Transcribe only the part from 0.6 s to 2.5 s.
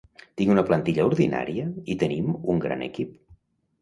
plantilla ordinària i tenim